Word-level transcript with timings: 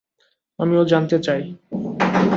আমিও 0.59 0.83
জানতে 0.85 1.17
চাই! 1.19 1.41